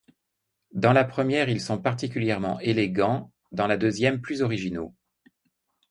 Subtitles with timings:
[0.73, 4.95] Dans la première ils sont particulièrement élégants, dans la deuxième plus originaux.